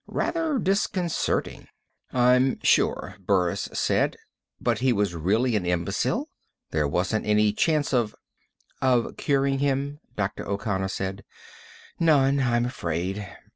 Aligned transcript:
Rather 0.07 0.57
disconcerting." 0.57 1.67
"I'm 2.11 2.57
sure," 2.63 3.17
Burris 3.19 3.69
said. 3.71 4.17
"But 4.59 4.79
he 4.79 4.91
was 4.91 5.13
really 5.13 5.55
an 5.55 5.63
imbecile? 5.63 6.27
There 6.71 6.87
wasn't 6.87 7.27
any 7.27 7.53
chance 7.53 7.93
of" 7.93 8.15
"Of 8.95 9.15
curing 9.17 9.59
him?" 9.59 9.99
Dr. 10.15 10.49
O'Connor 10.49 10.87
said. 10.87 11.23
"None, 11.99 12.39
I'm 12.39 12.65
afraid. 12.65 13.27